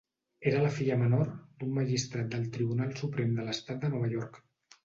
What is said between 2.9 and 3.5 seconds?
Suprem de